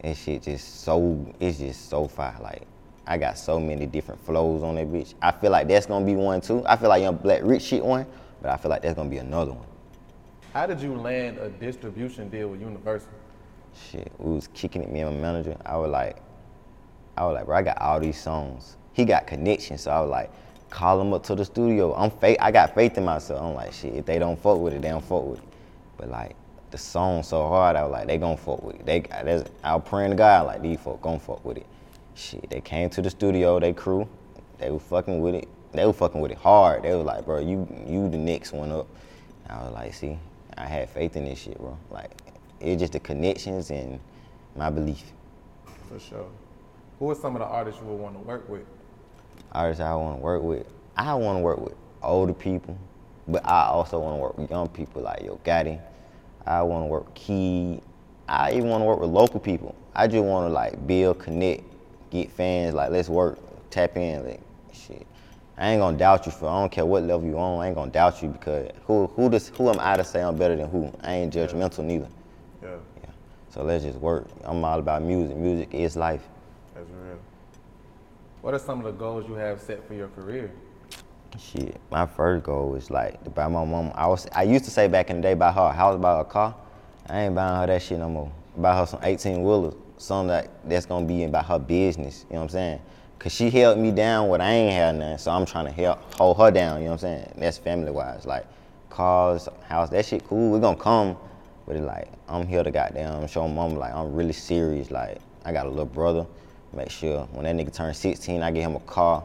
And 0.00 0.16
shit 0.16 0.42
just 0.42 0.82
so 0.82 1.32
it's 1.38 1.58
just 1.58 1.88
so 1.88 2.08
fire. 2.08 2.36
Like 2.42 2.66
I 3.06 3.18
got 3.18 3.38
so 3.38 3.60
many 3.60 3.86
different 3.86 4.20
flows 4.24 4.64
on 4.64 4.74
that 4.74 4.88
bitch. 4.88 5.14
I 5.22 5.30
feel 5.30 5.52
like 5.52 5.68
that's 5.68 5.86
gonna 5.86 6.04
be 6.04 6.16
one 6.16 6.40
too. 6.40 6.64
I 6.66 6.76
feel 6.76 6.88
like 6.88 7.02
Young 7.02 7.16
Black 7.16 7.42
Rich 7.44 7.62
shit 7.62 7.84
one, 7.84 8.04
but 8.42 8.50
I 8.50 8.56
feel 8.56 8.70
like 8.70 8.82
that's 8.82 8.94
gonna 8.94 9.08
be 9.08 9.18
another 9.18 9.52
one. 9.52 9.66
How 10.52 10.66
did 10.66 10.80
you 10.80 10.96
land 10.96 11.38
a 11.38 11.50
distribution 11.50 12.28
deal 12.30 12.48
with 12.48 12.60
Universal? 12.60 13.12
Shit, 13.74 14.10
we 14.18 14.34
was 14.34 14.48
kicking 14.48 14.82
it, 14.82 14.90
me 14.90 15.00
and 15.00 15.14
my 15.14 15.22
manager. 15.22 15.56
I 15.64 15.76
was 15.76 15.90
like, 15.90 16.16
I 17.16 17.24
was 17.24 17.34
like, 17.34 17.46
bro, 17.46 17.56
I 17.56 17.62
got 17.62 17.80
all 17.80 18.00
these 18.00 18.20
songs. 18.20 18.76
He 18.92 19.04
got 19.04 19.28
connections, 19.28 19.82
so 19.82 19.92
I 19.92 20.00
was 20.00 20.10
like, 20.10 20.32
call 20.70 20.98
them 20.98 21.12
up 21.12 21.22
to 21.24 21.34
the 21.34 21.44
studio. 21.44 21.94
I'm 21.94 22.10
faith, 22.10 22.38
I 22.40 22.50
got 22.50 22.74
faith 22.74 22.96
in 22.96 23.04
myself. 23.04 23.42
I'm 23.42 23.54
like, 23.54 23.72
shit, 23.72 23.94
if 23.94 24.06
they 24.06 24.18
don't 24.18 24.38
fuck 24.38 24.58
with 24.58 24.72
it, 24.72 24.82
they 24.82 24.88
don't 24.88 25.04
fuck 25.04 25.24
with 25.24 25.38
it. 25.38 25.48
But 25.96 26.08
like, 26.10 26.36
the 26.70 26.78
song 26.78 27.22
so 27.22 27.46
hard, 27.48 27.76
I 27.76 27.82
was 27.82 27.92
like, 27.92 28.06
they 28.06 28.16
gon' 28.16 28.36
fuck 28.36 28.62
with 28.62 28.76
it. 28.76 28.86
They, 28.86 29.00
that's, 29.00 29.50
I 29.64 29.74
was 29.74 29.84
praying 29.86 30.10
to 30.10 30.16
God, 30.16 30.46
like, 30.46 30.62
these 30.62 30.78
folk 30.80 31.02
gon' 31.02 31.18
fuck 31.18 31.44
with 31.44 31.56
it. 31.56 31.66
Shit, 32.14 32.48
they 32.48 32.60
came 32.60 32.88
to 32.90 33.02
the 33.02 33.10
studio, 33.10 33.58
they 33.58 33.72
crew, 33.72 34.08
they 34.58 34.70
were 34.70 34.78
fucking 34.78 35.20
with 35.20 35.34
it. 35.34 35.48
They 35.72 35.86
were 35.86 35.92
fucking 35.92 36.20
with 36.20 36.32
it 36.32 36.38
hard. 36.38 36.82
They 36.82 36.94
was 36.94 37.06
like, 37.06 37.24
bro, 37.24 37.38
you, 37.38 37.66
you 37.86 38.08
the 38.08 38.18
next 38.18 38.52
one 38.52 38.72
up. 38.72 38.88
I 39.48 39.62
was 39.62 39.72
like, 39.72 39.94
see, 39.94 40.18
I 40.56 40.66
had 40.66 40.90
faith 40.90 41.16
in 41.16 41.24
this 41.24 41.38
shit, 41.38 41.58
bro. 41.58 41.78
Like, 41.90 42.10
it's 42.60 42.80
just 42.80 42.92
the 42.92 43.00
connections 43.00 43.70
and 43.70 44.00
my 44.56 44.68
belief. 44.68 45.12
For 45.88 46.00
sure. 46.00 46.26
Who 46.98 47.10
are 47.10 47.14
some 47.14 47.36
of 47.36 47.40
the 47.40 47.46
artists 47.46 47.80
you 47.80 47.86
would 47.86 48.00
want 48.00 48.14
to 48.16 48.20
work 48.20 48.48
with? 48.48 48.66
Artists 49.52 49.80
I 49.80 49.94
want 49.94 50.18
to 50.18 50.22
work 50.22 50.42
with, 50.42 50.66
I 50.96 51.14
want 51.14 51.38
to 51.38 51.42
work 51.42 51.58
with 51.60 51.74
older 52.02 52.32
people, 52.32 52.76
but 53.28 53.44
I 53.46 53.66
also 53.66 53.98
want 53.98 54.16
to 54.16 54.20
work 54.20 54.38
with 54.38 54.50
young 54.50 54.68
people 54.68 55.02
like 55.02 55.22
Yo 55.22 55.38
Gotti. 55.44 55.80
I 56.46 56.62
want 56.62 56.84
to 56.84 56.86
work 56.86 57.06
with 57.06 57.14
Key. 57.14 57.80
I 58.28 58.52
even 58.52 58.68
want 58.68 58.82
to 58.82 58.86
work 58.86 59.00
with 59.00 59.10
local 59.10 59.40
people. 59.40 59.74
I 59.94 60.06
just 60.06 60.24
want 60.24 60.48
to 60.48 60.52
like 60.52 60.86
build, 60.86 61.18
connect, 61.18 61.62
get 62.10 62.30
fans. 62.30 62.74
Like 62.74 62.90
let's 62.90 63.08
work, 63.08 63.38
tap 63.70 63.96
in, 63.96 64.24
like 64.24 64.40
shit. 64.72 65.06
I 65.58 65.70
ain't 65.72 65.80
gonna 65.80 65.98
doubt 65.98 66.26
you 66.26 66.32
for. 66.32 66.48
I 66.48 66.60
don't 66.60 66.72
care 66.72 66.86
what 66.86 67.02
level 67.02 67.26
you 67.28 67.38
on. 67.38 67.60
I 67.60 67.66
ain't 67.66 67.74
gonna 67.74 67.90
doubt 67.90 68.22
you 68.22 68.28
because 68.28 68.70
who 68.86 69.08
who 69.08 69.28
does 69.28 69.48
who 69.48 69.68
am 69.68 69.78
I 69.78 69.96
to 69.96 70.04
say 70.04 70.22
I'm 70.22 70.36
better 70.36 70.56
than 70.56 70.70
who? 70.70 70.90
I 71.02 71.14
ain't 71.14 71.34
judgmental 71.34 71.84
neither. 71.84 72.08
Yeah, 72.62 72.76
Yeah. 73.02 73.10
So 73.50 73.62
let's 73.62 73.84
just 73.84 73.98
work. 73.98 74.26
I'm 74.44 74.64
all 74.64 74.78
about 74.78 75.02
music. 75.02 75.36
Music 75.36 75.68
is 75.74 75.96
life. 75.96 76.22
that's 76.74 76.86
real. 76.88 77.18
What 78.42 78.54
are 78.54 78.58
some 78.58 78.78
of 78.78 78.86
the 78.86 78.92
goals 78.92 79.28
you 79.28 79.34
have 79.34 79.60
set 79.60 79.86
for 79.86 79.92
your 79.92 80.08
career? 80.08 80.50
Shit, 81.38 81.78
my 81.90 82.06
first 82.06 82.42
goal 82.42 82.70
was 82.70 82.90
like 82.90 83.22
to 83.24 83.30
buy 83.30 83.46
my 83.48 83.64
mom. 83.66 83.92
I 83.94 84.06
was 84.06 84.26
I 84.32 84.44
used 84.44 84.64
to 84.64 84.70
say 84.70 84.88
back 84.88 85.10
in 85.10 85.16
the 85.16 85.22
day 85.22 85.34
buy 85.34 85.52
her 85.52 85.60
a 85.60 85.72
house, 85.72 86.00
buy 86.00 86.18
a 86.18 86.24
car. 86.24 86.54
I 87.06 87.20
ain't 87.20 87.34
buying 87.34 87.60
her 87.60 87.66
that 87.66 87.82
shit 87.82 87.98
no 87.98 88.08
more. 88.08 88.32
Buy 88.56 88.76
her 88.78 88.86
some 88.86 89.00
18 89.02 89.42
wheelers, 89.42 89.74
something 89.98 90.28
that 90.28 90.48
that's 90.64 90.86
gonna 90.86 91.06
be 91.06 91.24
about 91.24 91.44
her 91.46 91.58
business. 91.58 92.24
You 92.30 92.34
know 92.34 92.40
what 92.40 92.44
I'm 92.44 92.48
saying? 92.48 92.80
Cause 93.18 93.32
she 93.32 93.50
held 93.50 93.78
me 93.78 93.90
down 93.90 94.28
when 94.30 94.40
I 94.40 94.52
ain't 94.52 94.72
had 94.72 94.94
nothing, 94.96 95.18
so 95.18 95.32
I'm 95.32 95.44
trying 95.44 95.66
to 95.66 95.72
help 95.72 96.14
hold 96.14 96.38
her 96.38 96.50
down. 96.50 96.78
You 96.78 96.86
know 96.86 96.92
what 96.92 97.04
I'm 97.04 97.18
saying? 97.18 97.32
That's 97.36 97.58
family 97.58 97.92
wise, 97.92 98.24
like 98.24 98.46
cars, 98.88 99.50
house, 99.68 99.90
that 99.90 100.06
shit 100.06 100.24
cool. 100.26 100.50
We 100.50 100.60
gonna 100.60 100.78
come, 100.78 101.18
but 101.66 101.76
it 101.76 101.82
like 101.82 102.08
I'm 102.26 102.46
here 102.46 102.62
to 102.62 102.70
goddamn 102.70 103.26
show 103.26 103.46
mom 103.46 103.76
like 103.76 103.92
I'm 103.92 104.14
really 104.14 104.32
serious. 104.32 104.90
Like 104.90 105.18
I 105.44 105.52
got 105.52 105.66
a 105.66 105.68
little 105.68 105.84
brother. 105.84 106.26
Make 106.72 106.90
sure 106.90 107.24
when 107.32 107.44
that 107.44 107.56
nigga 107.56 107.74
turns 107.74 107.98
16, 107.98 108.42
I 108.42 108.50
get 108.52 108.62
him 108.62 108.76
a 108.76 108.80
car 108.80 109.24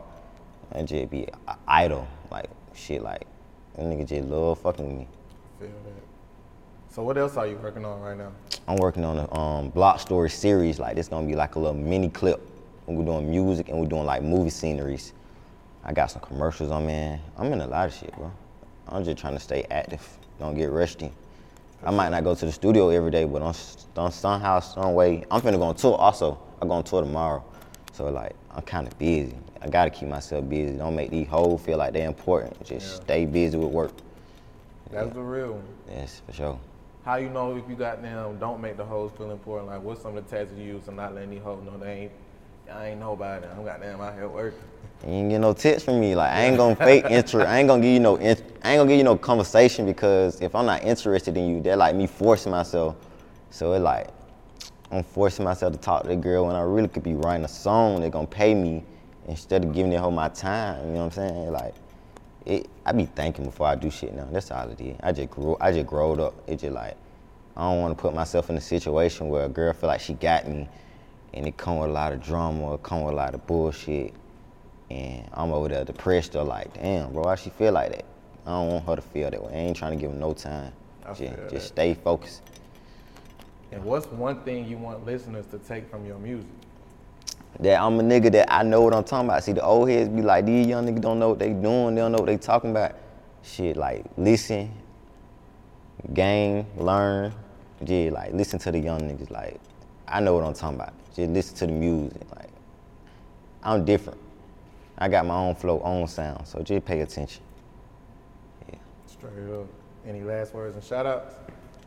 and 0.72 0.88
just 0.88 1.10
be 1.12 1.28
a- 1.48 1.56
idle. 1.68 2.08
Like 2.32 2.50
shit, 2.74 3.04
like 3.04 3.26
that 3.76 3.86
nigga 3.86 4.08
just 4.08 4.28
love 4.28 4.60
fucking 4.60 4.88
with 4.88 4.98
me. 4.98 5.08
Feel 5.60 5.70
that. 5.70 6.94
So 6.94 7.04
what 7.04 7.18
else 7.18 7.38
are 7.38 7.46
you 7.46 7.58
working 7.58 7.86
on 7.86 8.02
right 8.02 8.18
now? 8.18 8.32
I'm 8.68 8.78
working 8.78 9.04
on 9.04 9.20
a 9.20 9.34
um, 9.34 9.70
block 9.70 10.00
story 10.00 10.30
series. 10.30 10.80
Like 10.80 10.96
this 10.96 11.08
gonna 11.08 11.28
be 11.28 11.36
like 11.36 11.56
a 11.56 11.60
little 11.60 11.76
mini 11.76 12.10
clip. 12.10 12.42
And 12.88 12.98
we're 12.98 13.06
doing 13.06 13.30
music 13.30 13.70
and 13.70 13.80
we're 13.80 13.88
doing 13.88 14.06
like 14.06 14.24
movie 14.24 14.50
sceneries. 14.50 15.14
I 15.84 15.94
got 15.94 16.10
some 16.12 16.22
commercials 16.22 16.72
on 16.72 16.88
man. 16.88 17.20
I'm 17.38 17.52
in 17.54 17.62
a 17.62 17.68
lot 17.68 17.88
of 17.88 17.94
shit, 17.94 18.16
bro. 18.16 18.32
I'm 18.88 19.04
just 19.04 19.18
trying 19.18 19.34
to 19.34 19.40
stay 19.40 19.66
active. 19.70 20.08
Don't 20.40 20.56
get 20.56 20.72
rusty. 20.72 21.12
I 21.86 21.92
might 21.92 22.10
not 22.10 22.24
go 22.24 22.34
to 22.34 22.46
the 22.46 22.52
studio 22.52 22.90
every 22.90 23.12
day, 23.12 23.26
but 23.26 23.44
on, 23.44 23.54
on 23.96 24.12
somehow, 24.12 24.60
some 24.60 24.96
way, 24.96 25.24
I'm 25.30 25.40
finna 25.42 25.58
go 25.58 25.64
on 25.64 25.76
tour 25.76 25.96
also. 25.96 26.40
I 26.62 26.66
go 26.66 26.72
on 26.72 26.84
tour 26.84 27.02
tomorrow. 27.02 27.44
So 27.94 28.10
like, 28.10 28.34
I'm 28.52 28.64
kinda 28.64 28.92
busy. 28.98 29.36
I 29.62 29.70
gotta 29.70 29.92
keep 29.92 30.10
myself 30.10 30.50
busy. 30.50 30.78
Don't 30.78 30.96
make 30.96 31.12
these 31.12 31.28
hoes 31.28 31.62
feel 31.62 31.78
like 31.78 31.94
they're 31.94 32.08
important. 32.08 32.64
Just 32.64 32.88
Yeah. 32.88 33.04
stay 33.04 33.26
busy 33.26 33.58
with 33.58 33.72
work. 33.72 33.92
That's 34.92 35.14
the 35.14 35.22
real 35.22 35.54
one. 35.54 35.64
Yes, 35.90 36.22
for 36.26 36.34
sure. 36.34 36.60
How 37.04 37.18
you 37.18 37.30
know 37.30 37.56
if 37.56 37.70
you 37.70 37.76
got 37.76 38.02
them 38.02 38.38
don't 38.40 38.62
make 38.62 38.78
the 38.78 38.86
hoes 38.86 39.12
feel 39.16 39.30
important? 39.30 39.70
Like 39.70 39.84
what's 39.84 40.02
some 40.02 40.18
of 40.18 40.28
the 40.28 40.36
tactics 40.36 40.58
you 40.58 40.66
use 40.66 40.86
to 40.86 40.92
not 40.92 41.14
letting 41.14 41.30
these 41.30 41.44
hoes 41.44 41.64
know 41.64 41.78
they 41.78 41.92
ain't 41.94 42.12
I 42.72 42.88
ain't 42.88 43.00
know 43.00 43.14
about 43.14 43.44
it. 43.44 43.50
I'm 43.56 43.64
goddamn 43.64 44.02
out 44.02 44.14
here 44.14 44.28
working. 44.28 44.60
You 45.06 45.14
ain't 45.14 45.30
get 45.30 45.40
no 45.40 45.54
tips 45.54 45.84
from 45.84 46.00
me. 46.00 46.16
Like 46.16 46.32
I 46.32 46.44
ain't 46.46 46.58
gonna 46.58 46.76
fake 46.76 47.06
interest. 47.10 47.48
I 47.48 47.60
ain't 47.60 47.68
gonna 47.68 47.82
give 47.82 47.94
you 47.94 48.00
no. 48.00 48.16
In- 48.16 48.38
I 48.64 48.72
ain't 48.72 48.80
gonna 48.80 48.88
give 48.88 48.98
you 48.98 49.04
no 49.04 49.18
conversation 49.18 49.86
because 49.86 50.42
if 50.42 50.56
I'm 50.56 50.66
not 50.66 50.84
interested 50.84 51.38
in 51.38 51.48
you, 51.48 51.62
they're 51.62 51.76
like 51.76 51.96
me 51.96 52.08
forcing 52.08 52.52
myself. 52.52 52.96
So 53.52 53.74
it 53.74 53.80
like 53.80 54.10
I'm 54.92 55.04
forcing 55.04 55.46
myself 55.46 55.74
to 55.74 55.80
talk 55.80 56.04
to 56.04 56.08
the 56.10 56.16
girl 56.16 56.48
when 56.48 56.56
I 56.56 56.62
really 56.62 56.88
could 56.88 57.04
be 57.04 57.14
writing 57.14 57.46
a 57.46 57.50
song. 57.50 58.02
They're 58.02 58.10
gonna 58.10 58.28
pay 58.28 58.54
me 58.56 58.84
instead 59.28 59.64
of 59.64 59.74
giving 59.74 59.92
that 59.92 60.00
whole 60.00 60.12
my 60.12 60.30
time. 60.30 60.88
You 60.88 60.94
know 60.94 61.06
what 61.06 61.18
I'm 61.18 61.30
saying? 61.30 61.52
Like 61.52 61.76
it. 62.46 62.70
I 62.86 62.92
be 62.92 63.06
thinking 63.06 63.46
before 63.46 63.68
I 63.68 63.76
do 63.76 63.90
shit 63.92 64.16
now. 64.16 64.28
That's 64.32 64.52
all 64.52 64.70
it 64.70 64.80
is. 64.82 64.98
I 65.04 65.12
just 65.12 65.30
grew. 65.30 65.58
I 65.62 65.72
just 65.72 65.88
growed 65.88 66.20
up. 66.20 66.34
It 66.48 66.60
just 66.60 66.74
like 66.74 66.96
I 67.58 67.62
don't 67.62 67.82
want 67.82 67.98
to 67.98 68.02
put 68.02 68.14
myself 68.14 68.50
in 68.50 68.58
a 68.58 68.62
situation 68.62 69.30
where 69.30 69.46
a 69.46 69.50
girl 69.50 69.72
feel 69.74 69.88
like 69.88 70.02
she 70.02 70.14
got 70.14 70.48
me, 70.48 70.68
and 71.36 71.48
it 71.48 71.58
come 71.58 71.78
with 71.78 71.90
a 71.90 71.94
lot 71.94 72.14
of 72.14 72.24
drama, 72.24 72.72
or 72.72 72.78
come 72.78 73.04
with 73.04 73.14
a 73.14 73.18
lot 73.18 73.34
of 73.36 73.46
bullshit 73.46 74.14
and 74.90 75.28
I'm 75.34 75.52
over 75.52 75.68
there 75.68 75.84
depressed 75.84 76.36
or 76.36 76.44
like, 76.44 76.74
damn, 76.74 77.12
bro, 77.12 77.24
why 77.24 77.36
she 77.36 77.50
feel 77.50 77.74
like 77.74 77.92
that? 77.92 78.06
I 78.46 78.52
don't 78.52 78.68
want 78.68 78.86
her 78.86 78.96
to 78.96 79.02
feel 79.02 79.32
that 79.32 79.44
way. 79.44 79.52
I 79.54 79.58
ain't 79.58 79.76
trying 79.76 79.98
to 79.98 79.98
give 79.98 80.12
her 80.12 80.18
no 80.18 80.34
time. 80.34 80.72
I 81.06 81.14
Just, 81.14 81.50
just 81.50 81.68
stay 81.68 81.94
focused. 81.96 82.42
And 83.72 83.84
what's 83.84 84.06
one 84.08 84.42
thing 84.42 84.68
you 84.68 84.78
want 84.78 85.06
listeners 85.06 85.46
to 85.48 85.58
take 85.58 85.90
from 85.90 86.06
your 86.06 86.20
music? 86.20 86.48
That 87.60 87.82
I'm 87.82 88.00
a 88.00 88.04
nigga 88.04 88.32
that 88.34 88.54
I 88.54 88.64
know 88.64 88.82
what 88.82 88.94
I'm 88.94 89.04
talking 89.04 89.28
about. 89.28 89.44
See, 89.44 89.54
the 89.54 89.64
old 89.64 89.90
heads 89.90 90.10
be 90.10 90.22
like, 90.22 90.46
these 90.46 90.68
young 90.68 90.86
niggas 90.86 91.02
don't 91.02 91.20
know 91.20 91.30
what 91.30 91.40
they 91.40 91.50
doing. 91.50 91.96
They 91.96 92.02
don't 92.02 92.12
know 92.12 92.20
what 92.20 92.28
they 92.28 92.38
talking 92.38 92.72
about. 92.72 92.96
Shit, 93.44 93.78
like, 93.78 94.06
listen, 94.18 94.72
game, 96.14 96.66
learn. 96.78 97.34
Yeah, 97.86 98.12
like, 98.12 98.34
listen 98.34 98.60
to 98.60 98.72
the 98.72 98.80
young 98.80 99.02
niggas. 99.02 99.32
Like, 99.32 99.60
I 100.08 100.20
know 100.20 100.36
what 100.36 100.44
I'm 100.44 100.54
talking 100.54 100.76
about. 100.76 100.94
Just 101.16 101.32
listen 101.32 101.56
to 101.58 101.68
the 101.68 101.74
music. 101.74 102.22
Like, 102.36 102.50
I'm 103.64 103.86
different. 103.86 104.20
I 104.98 105.08
got 105.10 105.26
my 105.26 105.36
own 105.36 105.56
flow, 105.56 105.82
own 105.84 106.08
sound. 106.08 106.48
So 106.48 106.62
just 106.62 106.86
pay 106.86 107.02
attention. 107.02 107.42
Yeah. 108.70 108.76
Straight 109.08 109.52
up. 109.52 109.68
Any 110.08 110.22
last 110.22 110.54
words 110.54 110.76
and 110.76 110.84
shout 110.84 111.06
outs? 111.06 111.34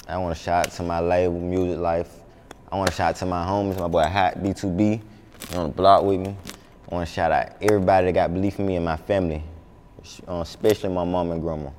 I 0.08 0.18
want 0.18 0.36
to 0.36 0.42
shout 0.42 0.66
out 0.66 0.72
to 0.72 0.82
my 0.82 1.00
label, 1.00 1.38
Music 1.38 1.78
Life. 1.78 2.12
I 2.70 2.76
want 2.76 2.90
to 2.90 2.96
shout 2.96 3.10
out 3.10 3.16
to 3.16 3.26
my 3.26 3.44
homies, 3.46 3.78
my 3.78 3.88
boy 3.88 4.02
Hot 4.02 4.38
B2B 4.38 5.00
on 5.54 5.68
the 5.68 5.74
block 5.74 6.02
with 6.02 6.20
me. 6.20 6.36
I 6.90 6.94
want 6.94 7.06
to 7.06 7.14
shout 7.14 7.30
out 7.30 7.52
everybody 7.62 8.06
that 8.06 8.12
got 8.12 8.34
belief 8.34 8.58
in 8.58 8.66
me 8.66 8.76
and 8.76 8.84
my 8.84 8.96
family, 8.96 9.42
uh, 10.26 10.40
especially 10.40 10.90
my 10.90 11.04
mom 11.04 11.30
and 11.30 11.40
grandma. 11.40 11.70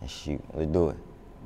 And 0.00 0.10
shoot, 0.10 0.42
let's 0.54 0.70
do 0.70 0.90
it. 0.90 0.96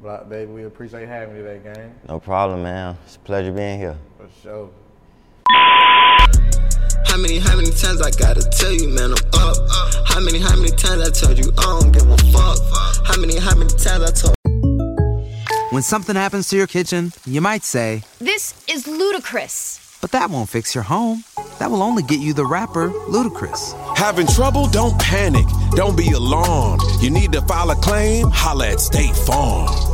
Bloc 0.04 0.28
baby, 0.28 0.52
we 0.52 0.64
appreciate 0.64 1.08
having 1.08 1.34
you 1.34 1.42
today, 1.42 1.62
gang. 1.64 1.94
No 2.06 2.20
problem, 2.20 2.62
man. 2.62 2.94
It's 3.06 3.16
a 3.16 3.20
pleasure 3.20 3.50
being 3.52 3.78
here. 3.78 3.96
For 4.18 4.28
sure. 4.42 4.70
How 7.06 7.16
many, 7.16 7.38
how 7.38 7.56
many 7.56 7.70
times 7.70 8.02
I 8.02 8.10
gotta 8.10 8.46
tell 8.50 8.70
you, 8.70 8.88
man, 8.88 9.12
I'm 9.12 9.40
up? 9.40 9.56
How 10.06 10.20
many, 10.20 10.40
how 10.40 10.56
many 10.56 10.72
times 10.72 11.08
I 11.08 11.10
told 11.10 11.38
you 11.38 11.50
I 11.56 11.80
don't 11.80 11.90
give 11.90 12.06
a 12.10 12.18
fuck? 12.18 12.58
How 13.06 13.18
many, 13.18 13.38
how 13.38 13.54
many 13.56 13.70
times 13.70 14.04
I 14.04 14.10
told 14.10 14.34
When 15.70 15.82
something 15.82 16.16
happens 16.16 16.50
to 16.50 16.56
your 16.58 16.66
kitchen, 16.66 17.14
you 17.24 17.40
might 17.40 17.62
say, 17.62 18.02
This 18.18 18.62
is 18.68 18.86
ludicrous. 18.86 19.80
but 20.02 20.12
that 20.12 20.28
won't 20.28 20.50
fix 20.50 20.74
your 20.74 20.84
home. 20.84 21.24
That 21.60 21.70
will 21.70 21.82
only 21.82 22.02
get 22.02 22.20
you 22.20 22.34
the 22.34 22.44
rapper, 22.44 22.90
Ludacris. 23.08 23.72
Having 23.96 24.26
trouble? 24.26 24.68
Don't 24.68 25.00
panic. 25.00 25.46
Don't 25.70 25.96
be 25.96 26.10
alarmed. 26.10 26.82
You 27.00 27.08
need 27.08 27.32
to 27.32 27.40
file 27.40 27.70
a 27.70 27.76
claim? 27.76 28.28
Holla 28.30 28.68
at 28.72 28.80
State 28.80 29.16
Farm. 29.16 29.93